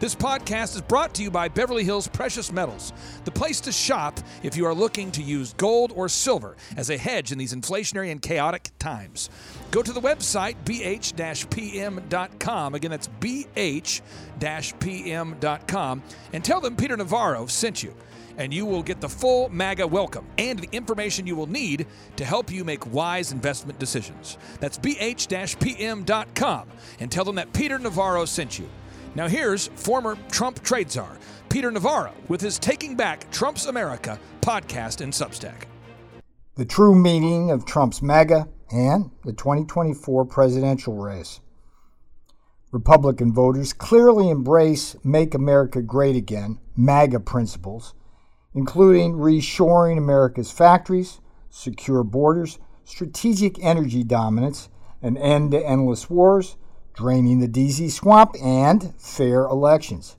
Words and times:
This 0.00 0.14
podcast 0.14 0.74
is 0.76 0.80
brought 0.80 1.12
to 1.16 1.22
you 1.22 1.30
by 1.30 1.48
Beverly 1.48 1.84
Hills 1.84 2.08
Precious 2.08 2.50
Metals, 2.50 2.94
the 3.26 3.30
place 3.30 3.60
to 3.60 3.70
shop 3.70 4.18
if 4.42 4.56
you 4.56 4.64
are 4.64 4.72
looking 4.72 5.12
to 5.12 5.22
use 5.22 5.52
gold 5.52 5.92
or 5.94 6.08
silver 6.08 6.56
as 6.78 6.88
a 6.88 6.96
hedge 6.96 7.32
in 7.32 7.38
these 7.38 7.52
inflationary 7.52 8.10
and 8.10 8.22
chaotic 8.22 8.70
times. 8.78 9.28
Go 9.70 9.82
to 9.82 9.92
the 9.92 10.00
website 10.00 10.56
bh-pm.com. 10.64 11.14
Again, 12.74 12.90
that's 12.90 13.08
bh-pm.com 13.20 14.02
and 16.32 16.44
tell 16.44 16.60
them 16.62 16.76
Peter 16.76 16.96
Navarro 16.96 17.44
sent 17.44 17.82
you 17.82 17.94
and 18.38 18.54
you 18.54 18.64
will 18.64 18.82
get 18.82 19.02
the 19.02 19.08
full 19.08 19.50
MAGA 19.50 19.86
welcome 19.86 20.24
and 20.38 20.58
the 20.60 20.68
information 20.72 21.26
you 21.26 21.36
will 21.36 21.46
need 21.46 21.86
to 22.16 22.24
help 22.24 22.50
you 22.50 22.64
make 22.64 22.90
wise 22.90 23.32
investment 23.32 23.78
decisions. 23.78 24.38
That's 24.60 24.78
bh-pm.com 24.78 26.68
and 27.00 27.12
tell 27.12 27.24
them 27.26 27.34
that 27.34 27.52
Peter 27.52 27.78
Navarro 27.78 28.24
sent 28.24 28.58
you. 28.58 28.66
Now, 29.16 29.26
here's 29.26 29.66
former 29.68 30.16
Trump 30.30 30.62
trade 30.62 30.90
czar, 30.90 31.18
Peter 31.48 31.70
Navarro, 31.70 32.12
with 32.28 32.40
his 32.40 32.60
Taking 32.60 32.94
Back 32.94 33.28
Trump's 33.32 33.66
America 33.66 34.18
podcast 34.40 35.00
and 35.00 35.12
Substack. 35.12 35.64
The 36.54 36.64
true 36.64 36.94
meaning 36.94 37.50
of 37.50 37.64
Trump's 37.64 38.02
MAGA 38.02 38.48
and 38.70 39.10
the 39.24 39.32
2024 39.32 40.24
presidential 40.26 40.94
race. 40.94 41.40
Republican 42.70 43.32
voters 43.32 43.72
clearly 43.72 44.30
embrace 44.30 44.94
Make 45.02 45.34
America 45.34 45.82
Great 45.82 46.14
Again, 46.14 46.60
MAGA 46.76 47.18
principles, 47.18 47.94
including 48.54 49.14
reshoring 49.14 49.98
America's 49.98 50.52
factories, 50.52 51.20
secure 51.48 52.04
borders, 52.04 52.60
strategic 52.84 53.60
energy 53.60 54.04
dominance, 54.04 54.68
an 55.02 55.16
end 55.16 55.50
to 55.50 55.66
endless 55.66 56.08
wars, 56.08 56.56
draining 57.00 57.40
the 57.40 57.48
DC 57.48 57.90
swamp, 57.90 58.34
and 58.42 58.94
fair 59.00 59.44
elections. 59.44 60.16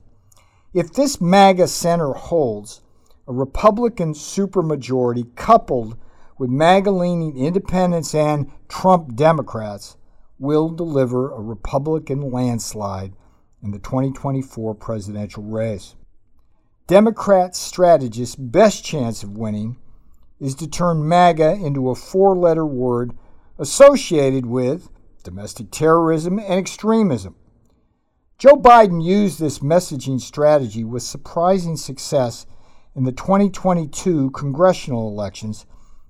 If 0.74 0.92
this 0.92 1.20
MAGA 1.20 1.68
center 1.68 2.12
holds, 2.12 2.80
a 3.28 3.32
Republican 3.32 4.14
supermajority 4.14 5.32
coupled 5.36 5.96
with 6.38 6.50
MAGA 6.50 6.90
leaning 6.90 7.38
independents 7.38 8.16
and 8.16 8.50
Trump 8.68 9.14
Democrats 9.14 9.96
will 10.40 10.70
deliver 10.70 11.30
a 11.30 11.40
Republican 11.40 12.32
landslide 12.32 13.12
in 13.62 13.70
the 13.70 13.78
2024 13.78 14.74
presidential 14.74 15.44
race. 15.44 15.94
Democrat 16.88 17.54
strategists' 17.54 18.34
best 18.34 18.84
chance 18.84 19.22
of 19.22 19.38
winning 19.38 19.76
is 20.40 20.56
to 20.56 20.66
turn 20.66 21.08
MAGA 21.08 21.52
into 21.52 21.90
a 21.90 21.94
four 21.94 22.36
letter 22.36 22.66
word 22.66 23.16
associated 23.56 24.46
with 24.46 24.88
domestic 25.22 25.70
terrorism, 25.70 26.38
and 26.38 26.54
extremism. 26.54 27.36
Joe 28.38 28.56
Biden 28.56 29.02
used 29.02 29.38
this 29.38 29.60
messaging 29.60 30.20
strategy 30.20 30.84
with 30.84 31.02
surprising 31.02 31.76
success 31.76 32.44
in 32.94 33.04
the 33.04 33.12
2022 33.12 34.30
congressional 34.32 35.08
elections, 35.08 35.64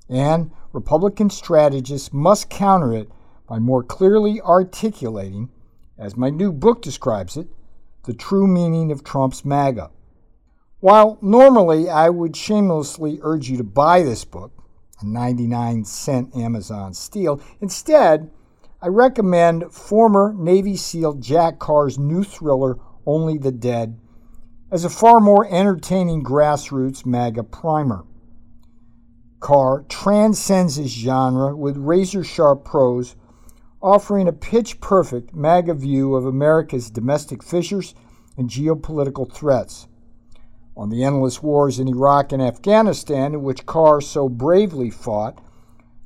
and 0.09 0.51
Republican 0.73 1.31
strategists 1.31 2.13
must 2.13 2.49
counter 2.49 2.93
it 2.95 3.11
by 3.47 3.59
more 3.59 3.83
clearly 3.83 4.41
articulating, 4.41 5.51
as 5.99 6.17
my 6.17 6.31
new 6.31 6.53
book 6.53 6.81
describes 6.81 7.37
it, 7.37 7.49
the 8.05 8.15
true 8.15 8.47
meaning 8.47 8.91
of 8.91 9.05
Trump's 9.05 9.45
MAGA. 9.45 9.91
While 10.81 11.19
normally 11.23 11.89
I 11.89 12.09
would 12.09 12.35
shamelessly 12.35 13.21
urge 13.23 13.49
you 13.49 13.57
to 13.59 13.65
buy 13.65 14.03
this 14.03 14.25
book, 14.25 14.53
a 15.01 15.07
99 15.07 15.85
cent 15.85 16.35
Amazon 16.35 16.95
steal, 16.95 17.41
instead, 17.61 18.31
I 18.85 18.89
recommend 18.89 19.73
former 19.73 20.35
Navy 20.37 20.75
SEAL 20.75 21.15
Jack 21.15 21.61
Carr's 21.61 22.01
new 22.01 22.25
thriller, 22.25 22.81
Only 23.07 23.39
the 23.39 23.53
Dead, 23.53 23.97
as 24.73 24.85
a 24.85 24.91
far 24.91 25.21
more 25.21 25.47
entertaining 25.49 26.25
grassroots 26.25 27.07
MAGA 27.07 27.45
primer. 27.45 28.05
Carr 29.39 29.85
transcends 29.89 30.75
his 30.75 30.91
genre 30.91 31.55
with 31.55 31.77
razor 31.77 32.25
sharp 32.25 32.65
prose, 32.65 33.15
offering 33.81 34.27
a 34.27 34.33
pitch 34.33 34.81
perfect 34.81 35.33
MAGA 35.33 35.75
view 35.75 36.17
of 36.17 36.27
America's 36.27 36.91
domestic 36.91 37.41
fissures 37.45 37.95
and 38.37 38.51
geopolitical 38.51 39.33
threats. 39.33 39.87
On 40.77 40.91
the 40.91 41.05
endless 41.05 41.41
wars 41.41 41.79
in 41.79 41.87
Iraq 41.87 42.33
and 42.33 42.43
Afghanistan, 42.43 43.35
in 43.35 43.45
which 43.45 43.65
Carr 43.65 44.01
so 44.01 44.29
bravely 44.29 44.91
fought, 44.91 45.41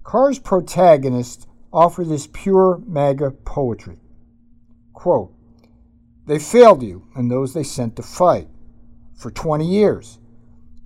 Carr's 0.05 0.39
protagonist 0.39 1.47
offer 1.77 2.05
this 2.05 2.27
pure 2.33 2.81
MAGA 2.87 3.31
poetry. 3.45 3.99
Quote, 4.95 5.35
they 6.27 6.39
failed 6.39 6.83
you 6.83 7.07
and 7.15 7.31
those 7.31 7.53
they 7.53 7.63
sent 7.63 7.97
to 7.97 8.03
fight. 8.03 8.49
For 9.15 9.31
20 9.31 9.67
years, 9.67 10.19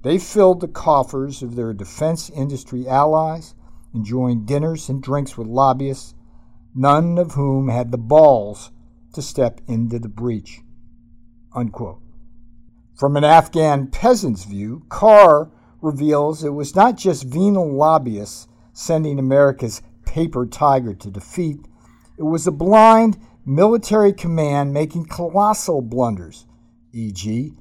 they 0.03 0.19
filled 0.19 0.61
the 0.61 0.69
coffers 0.69 1.45
of 1.45 1.55
their 1.55 1.73
defense 1.73 2.29
industry 2.29 2.89
allies, 2.89 3.55
enjoying 3.95 4.47
dinners 4.47 4.89
and 4.89 5.01
drinks 5.01 5.39
with 5.39 5.47
lobbyists, 5.47 6.15
none 6.75 7.19
of 7.19 7.35
whom 7.35 7.69
had 7.69 7.93
the 7.93 7.99
balls 7.99 8.73
to 9.13 9.23
step 9.23 9.61
into 9.69 10.01
the 10.01 10.09
breach. 10.09 10.61
Unquote. 11.55 12.03
From 12.97 13.17
an 13.17 13.25
Afghan 13.25 13.87
peasant's 13.87 14.45
view, 14.45 14.83
Carr 14.89 15.53
reveals 15.81 16.43
it 16.43 16.53
was 16.53 16.75
not 16.75 16.97
just 16.97 17.23
venal 17.25 17.73
lobbyists 17.73 18.49
sending 18.73 19.21
America's 19.21 19.83
paper 20.11 20.45
tiger 20.45 20.93
to 20.93 21.09
defeat. 21.09 21.61
It 22.19 22.25
was 22.25 22.45
a 22.45 22.51
blind 22.51 23.17
military 23.47 24.13
command 24.13 24.75
making 24.75 25.07
colossal 25.07 25.81
blunders, 25.83 26.47
e.g., 26.93 27.53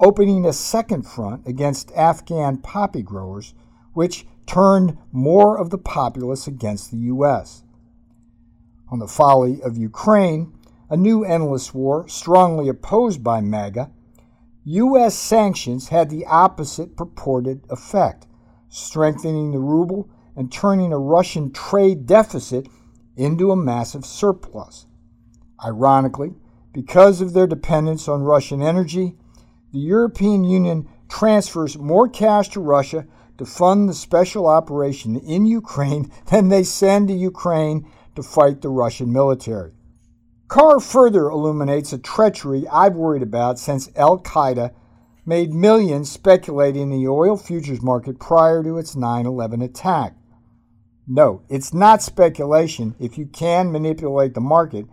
opening 0.00 0.44
a 0.44 0.52
second 0.52 1.04
front 1.04 1.46
against 1.46 1.92
Afghan 1.92 2.58
poppy 2.58 3.02
growers, 3.02 3.54
which 3.92 4.26
turned 4.46 4.98
more 5.12 5.56
of 5.56 5.70
the 5.70 5.78
populace 5.78 6.48
against 6.48 6.90
the 6.90 6.96
U.S. 6.96 7.62
On 8.88 8.98
the 8.98 9.06
folly 9.06 9.62
of 9.62 9.78
Ukraine, 9.78 10.52
a 10.90 10.96
new 10.96 11.24
endless 11.24 11.72
war 11.72 12.08
strongly 12.08 12.68
opposed 12.68 13.22
by 13.22 13.40
MAGA, 13.40 13.92
U.S. 14.64 15.16
sanctions 15.16 15.88
had 15.88 16.10
the 16.10 16.26
opposite 16.26 16.96
purported 16.96 17.64
effect, 17.70 18.26
strengthening 18.68 19.52
the 19.52 19.60
ruble 19.60 20.10
and 20.36 20.52
turning 20.52 20.92
a 20.92 20.98
Russian 20.98 21.52
trade 21.52 22.06
deficit 22.06 22.68
into 23.16 23.50
a 23.50 23.56
massive 23.56 24.04
surplus. 24.04 24.86
Ironically, 25.64 26.34
because 26.72 27.20
of 27.20 27.32
their 27.32 27.46
dependence 27.46 28.08
on 28.08 28.22
Russian 28.22 28.62
energy, 28.62 29.16
the 29.72 29.78
European 29.78 30.44
Union 30.44 30.88
transfers 31.08 31.78
more 31.78 32.08
cash 32.08 32.48
to 32.50 32.60
Russia 32.60 33.06
to 33.38 33.44
fund 33.44 33.88
the 33.88 33.94
special 33.94 34.46
operation 34.46 35.16
in 35.16 35.46
Ukraine 35.46 36.10
than 36.30 36.48
they 36.48 36.64
send 36.64 37.08
to 37.08 37.14
Ukraine 37.14 37.88
to 38.14 38.22
fight 38.22 38.60
the 38.60 38.68
Russian 38.68 39.12
military. 39.12 39.72
Carr 40.48 40.80
further 40.80 41.30
illuminates 41.30 41.92
a 41.92 41.98
treachery 41.98 42.68
I've 42.68 42.94
worried 42.94 43.22
about 43.22 43.58
since 43.58 43.88
Al 43.96 44.18
Qaeda 44.18 44.72
made 45.24 45.54
millions 45.54 46.10
speculating 46.10 46.82
in 46.82 46.90
the 46.90 47.08
oil 47.08 47.36
futures 47.36 47.80
market 47.80 48.18
prior 48.18 48.62
to 48.62 48.76
its 48.76 48.94
9 48.94 49.24
11 49.24 49.62
attack. 49.62 50.14
No, 51.06 51.42
it's 51.48 51.74
not 51.74 52.02
speculation 52.02 52.94
if 53.00 53.18
you 53.18 53.26
can 53.26 53.72
manipulate 53.72 54.34
the 54.34 54.40
market 54.40 54.86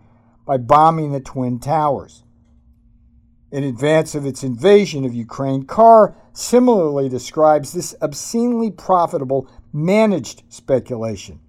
by 0.44 0.56
bombing 0.56 1.12
the 1.12 1.20
Twin 1.20 1.60
Towers. 1.60 2.24
In 3.52 3.64
advance 3.64 4.14
of 4.14 4.26
its 4.26 4.42
invasion 4.42 5.04
of 5.04 5.14
Ukraine, 5.14 5.64
Carr 5.64 6.16
similarly 6.32 7.08
describes 7.08 7.72
this 7.72 7.94
obscenely 8.00 8.70
profitable 8.70 9.48
managed 9.72 10.42
speculation. 10.48 11.40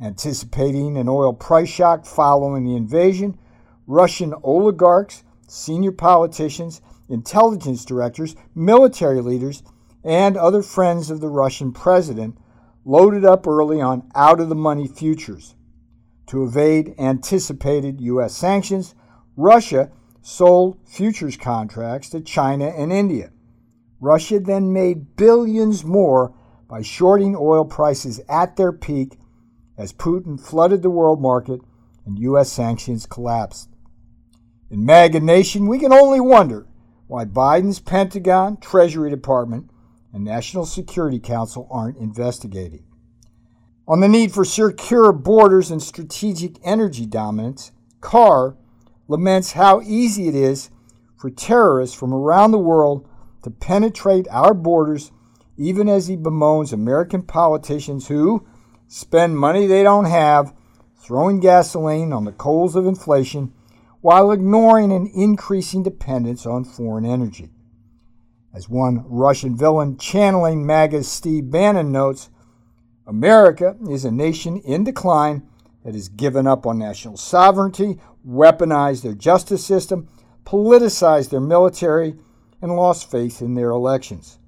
Anticipating 0.00 0.96
an 0.96 1.08
oil 1.08 1.32
price 1.32 1.68
shock 1.68 2.06
following 2.06 2.64
the 2.64 2.76
invasion, 2.76 3.38
Russian 3.86 4.34
oligarchs, 4.42 5.24
senior 5.48 5.92
politicians, 5.92 6.80
intelligence 7.08 7.84
directors, 7.84 8.36
military 8.54 9.20
leaders, 9.20 9.62
and 10.04 10.36
other 10.36 10.62
friends 10.62 11.10
of 11.10 11.20
the 11.20 11.28
Russian 11.28 11.72
president 11.72 12.36
loaded 12.84 13.24
up 13.24 13.46
early 13.46 13.80
on 13.80 14.10
out 14.14 14.40
of 14.40 14.48
the 14.48 14.54
money 14.54 14.86
futures. 14.86 15.54
To 16.26 16.44
evade 16.44 16.94
anticipated 16.98 18.00
U.S. 18.00 18.36
sanctions, 18.36 18.94
Russia 19.36 19.90
sold 20.22 20.78
futures 20.86 21.36
contracts 21.36 22.10
to 22.10 22.20
China 22.20 22.66
and 22.66 22.92
India. 22.92 23.32
Russia 24.00 24.38
then 24.38 24.72
made 24.72 25.16
billions 25.16 25.84
more 25.84 26.34
by 26.68 26.82
shorting 26.82 27.36
oil 27.36 27.64
prices 27.64 28.20
at 28.28 28.56
their 28.56 28.72
peak 28.72 29.18
as 29.76 29.92
Putin 29.92 30.40
flooded 30.40 30.82
the 30.82 30.90
world 30.90 31.20
market 31.20 31.60
and 32.06 32.18
U.S. 32.18 32.50
sanctions 32.50 33.06
collapsed. 33.06 33.68
In 34.70 34.84
MAGA 34.84 35.20
Nation, 35.20 35.66
we 35.66 35.78
can 35.78 35.92
only 35.92 36.20
wonder 36.20 36.66
why 37.08 37.24
Biden's 37.24 37.80
Pentagon, 37.80 38.56
Treasury 38.58 39.10
Department, 39.10 39.68
and 40.12 40.24
National 40.24 40.66
Security 40.66 41.18
Council 41.18 41.68
aren't 41.70 41.98
investigating. 41.98 42.84
On 43.86 44.00
the 44.00 44.08
need 44.08 44.32
for 44.32 44.44
secure 44.44 45.12
borders 45.12 45.70
and 45.70 45.82
strategic 45.82 46.56
energy 46.64 47.06
dominance, 47.06 47.72
Carr 48.00 48.56
laments 49.08 49.52
how 49.52 49.80
easy 49.80 50.28
it 50.28 50.34
is 50.34 50.70
for 51.16 51.30
terrorists 51.30 51.96
from 51.96 52.14
around 52.14 52.52
the 52.52 52.58
world 52.58 53.08
to 53.42 53.50
penetrate 53.50 54.26
our 54.30 54.54
borders, 54.54 55.10
even 55.56 55.88
as 55.88 56.06
he 56.06 56.16
bemoans 56.16 56.72
American 56.72 57.22
politicians 57.22 58.08
who 58.08 58.46
spend 58.86 59.36
money 59.36 59.66
they 59.66 59.82
don't 59.82 60.06
have 60.06 60.54
throwing 60.96 61.40
gasoline 61.40 62.12
on 62.12 62.24
the 62.24 62.32
coals 62.32 62.76
of 62.76 62.86
inflation 62.86 63.52
while 64.00 64.30
ignoring 64.30 64.92
an 64.92 65.10
increasing 65.14 65.82
dependence 65.82 66.46
on 66.46 66.64
foreign 66.64 67.04
energy. 67.04 67.50
As 68.52 68.68
one 68.68 69.04
Russian 69.08 69.56
villain 69.56 69.96
channeling 69.96 70.66
MAGA's 70.66 71.08
Steve 71.08 71.50
Bannon 71.50 71.92
notes, 71.92 72.30
America 73.06 73.76
is 73.88 74.04
a 74.04 74.10
nation 74.10 74.58
in 74.58 74.82
decline 74.82 75.46
that 75.84 75.94
has 75.94 76.08
given 76.08 76.48
up 76.48 76.66
on 76.66 76.76
national 76.76 77.16
sovereignty, 77.16 78.00
weaponized 78.26 79.02
their 79.02 79.14
justice 79.14 79.64
system, 79.64 80.08
politicized 80.44 81.30
their 81.30 81.40
military, 81.40 82.16
and 82.60 82.74
lost 82.74 83.08
faith 83.08 83.40
in 83.40 83.54
their 83.54 83.70
elections. 83.70 84.40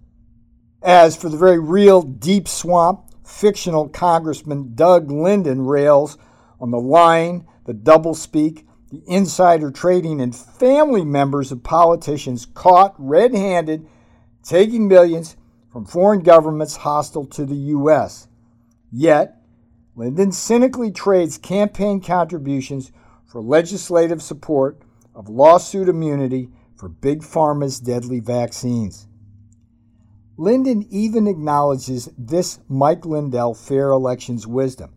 As 0.83 1.17
for 1.17 1.29
the 1.29 1.37
very 1.37 1.61
real 1.61 2.03
deep 2.03 2.49
swamp, 2.49 3.05
fictional 3.25 3.89
Congressman 3.89 4.75
Doug 4.75 5.13
Linden 5.13 5.65
rails 5.65 6.19
on 6.61 6.73
the 6.73 6.81
lying, 6.81 7.47
the 7.67 7.73
doublespeak, 7.75 8.67
the 8.91 9.03
insider 9.07 9.71
trading, 9.71 10.21
and 10.21 10.35
family 10.35 11.05
members 11.05 11.53
of 11.53 11.63
politicians 11.63 12.47
caught 12.47 12.95
red 12.99 13.33
handed 13.33 13.89
taking 14.43 14.89
millions 14.89 15.37
from 15.73 15.87
foreign 15.87 16.21
governments 16.21 16.77
hostile 16.77 17.27
to 17.27 17.44
the 17.44 17.55
U.S. 17.55 18.29
Yet, 18.91 19.39
Linden 19.94 20.33
cynically 20.33 20.91
trades 20.91 21.39
campaign 21.39 22.00
contributions 22.00 22.93
for 23.27 23.41
legislative 23.41 24.23
support 24.23 24.81
of 25.15 25.29
lawsuit 25.29 25.89
immunity 25.89 26.50
for 26.77 26.89
Big 26.89 27.23
Pharma's 27.23 27.81
deadly 27.81 28.21
vaccines. 28.21 29.06
Linden 30.37 30.87
even 30.91 31.27
acknowledges 31.27 32.09
this 32.17 32.59
Mike 32.69 33.05
Lindell 33.05 33.55
fair 33.55 33.91
elections 33.91 34.47
wisdom. 34.47 34.93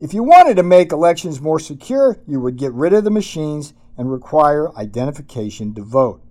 If 0.00 0.14
you 0.14 0.22
wanted 0.22 0.56
to 0.56 0.62
make 0.62 0.92
elections 0.92 1.40
more 1.40 1.58
secure, 1.58 2.18
you 2.26 2.40
would 2.40 2.56
get 2.56 2.72
rid 2.72 2.92
of 2.92 3.04
the 3.04 3.10
machines 3.10 3.74
and 3.96 4.10
require 4.10 4.76
identification 4.76 5.74
to 5.74 5.82
vote. 5.82 6.22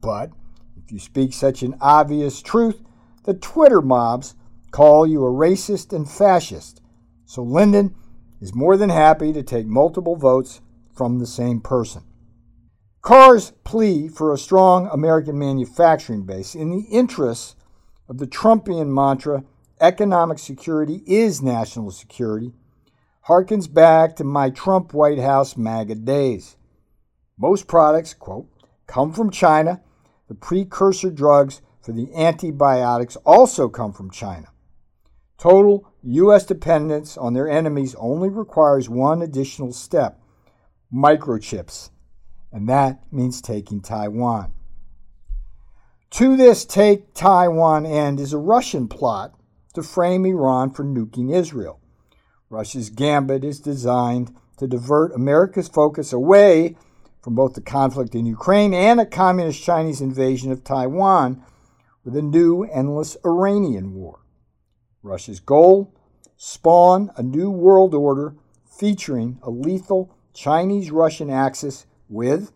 But 0.00 0.30
you 0.92 0.98
speak 0.98 1.32
such 1.32 1.62
an 1.62 1.74
obvious 1.80 2.42
truth, 2.42 2.82
the 3.24 3.32
Twitter 3.32 3.80
mobs 3.80 4.34
call 4.70 5.06
you 5.06 5.24
a 5.24 5.30
racist 5.30 5.92
and 5.92 6.08
fascist. 6.08 6.82
So 7.24 7.42
Linden 7.42 7.94
is 8.42 8.54
more 8.54 8.76
than 8.76 8.90
happy 8.90 9.32
to 9.32 9.42
take 9.42 9.66
multiple 9.66 10.16
votes 10.16 10.60
from 10.94 11.18
the 11.18 11.26
same 11.26 11.60
person. 11.60 12.02
Carr's 13.00 13.52
plea 13.64 14.06
for 14.08 14.32
a 14.32 14.38
strong 14.38 14.86
American 14.92 15.38
manufacturing 15.38 16.24
base 16.24 16.54
in 16.54 16.70
the 16.70 16.86
interests 16.90 17.56
of 18.08 18.18
the 18.18 18.26
Trumpian 18.26 18.88
mantra, 18.88 19.44
economic 19.80 20.38
security 20.38 21.02
is 21.06 21.40
national 21.40 21.90
security, 21.90 22.52
harkens 23.28 23.72
back 23.72 24.14
to 24.16 24.24
my 24.24 24.50
Trump 24.50 24.92
White 24.92 25.18
House 25.18 25.56
MAGA 25.56 25.94
days. 25.94 26.56
Most 27.38 27.66
products, 27.66 28.12
quote, 28.12 28.46
come 28.86 29.12
from 29.12 29.30
China. 29.30 29.80
The 30.32 30.38
precursor 30.38 31.10
drugs 31.10 31.60
for 31.82 31.92
the 31.92 32.08
antibiotics 32.14 33.16
also 33.16 33.68
come 33.68 33.92
from 33.92 34.10
China. 34.10 34.48
Total 35.36 35.86
U.S. 36.02 36.46
dependence 36.46 37.18
on 37.18 37.34
their 37.34 37.50
enemies 37.50 37.94
only 37.98 38.30
requires 38.30 38.88
one 38.88 39.20
additional 39.20 39.74
step 39.74 40.18
microchips, 40.90 41.90
and 42.50 42.66
that 42.66 43.02
means 43.12 43.42
taking 43.42 43.82
Taiwan. 43.82 44.54
To 46.12 46.34
this 46.34 46.64
take 46.64 47.12
Taiwan 47.12 47.84
end 47.84 48.18
is 48.18 48.32
a 48.32 48.38
Russian 48.38 48.88
plot 48.88 49.34
to 49.74 49.82
frame 49.82 50.24
Iran 50.24 50.70
for 50.70 50.82
nuking 50.82 51.30
Israel. 51.30 51.78
Russia's 52.48 52.88
gambit 52.88 53.44
is 53.44 53.60
designed 53.60 54.34
to 54.56 54.66
divert 54.66 55.14
America's 55.14 55.68
focus 55.68 56.10
away 56.10 56.78
from 57.22 57.34
both 57.34 57.54
the 57.54 57.60
conflict 57.60 58.14
in 58.14 58.26
Ukraine 58.26 58.74
and 58.74 59.00
a 59.00 59.06
communist 59.06 59.62
Chinese 59.62 60.00
invasion 60.00 60.50
of 60.50 60.64
Taiwan 60.64 61.42
with 62.04 62.16
a 62.16 62.22
new 62.22 62.64
endless 62.64 63.16
Iranian 63.24 63.94
war. 63.94 64.20
Russia's 65.02 65.40
goal 65.40 65.94
spawn 66.36 67.10
a 67.16 67.22
new 67.22 67.50
world 67.50 67.94
order 67.94 68.34
featuring 68.66 69.38
a 69.42 69.50
lethal 69.50 70.14
Chinese 70.34 70.90
Russian 70.90 71.30
axis 71.30 71.86
with 72.08 72.52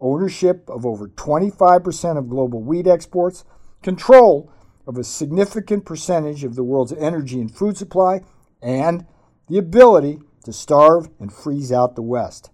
ownership 0.00 0.68
of 0.68 0.86
over 0.86 1.08
25% 1.08 2.18
of 2.18 2.28
global 2.28 2.62
wheat 2.62 2.86
exports, 2.86 3.44
control 3.82 4.50
of 4.86 4.96
a 4.96 5.04
significant 5.04 5.84
percentage 5.84 6.44
of 6.44 6.54
the 6.54 6.64
world's 6.64 6.92
energy 6.92 7.40
and 7.40 7.54
food 7.54 7.76
supply, 7.76 8.22
and 8.62 9.06
the 9.48 9.58
ability 9.58 10.18
to 10.44 10.52
starve 10.52 11.08
and 11.18 11.32
freeze 11.32 11.72
out 11.72 11.96
the 11.96 12.02
West. 12.02 12.50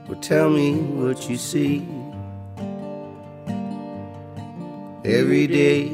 but 0.07 0.23
tell 0.23 0.49
me 0.49 0.73
what 0.73 1.29
you 1.29 1.37
see. 1.37 1.87
Every 5.05 5.45
day, 5.45 5.87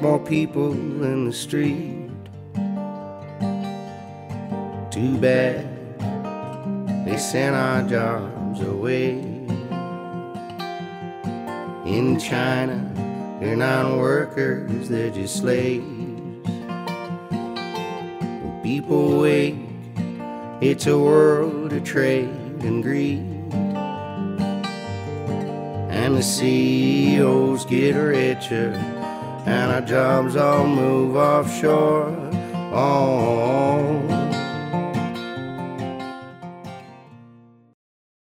more 0.00 0.18
people 0.18 0.72
in 0.72 1.26
the 1.26 1.32
street. 1.32 2.08
Too 4.90 5.18
bad 5.18 5.76
they 7.04 7.18
sent 7.18 7.54
our 7.54 7.82
jobs 7.82 8.62
away. 8.62 9.10
In 11.84 12.18
China, 12.18 12.80
they're 13.40 13.56
not 13.56 13.98
workers, 13.98 14.88
they're 14.88 15.10
just 15.10 15.36
slaves. 15.36 15.84
People 18.62 19.20
wake 19.20 19.65
it's 20.60 20.86
a 20.86 20.98
world 20.98 21.72
of 21.72 21.84
trade 21.84 22.28
and 22.60 22.82
greed. 22.82 23.26
And 25.90 26.16
the 26.16 26.22
CEOs 26.22 27.64
get 27.66 27.94
richer, 27.94 28.72
and 29.46 29.72
our 29.72 29.80
jobs 29.80 30.36
all 30.36 30.66
move 30.66 31.16
offshore. 31.16 32.16
Oh, 32.72 34.15